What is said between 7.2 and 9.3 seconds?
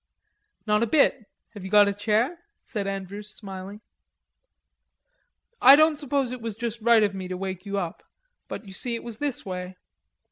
to wake you up, but you see it was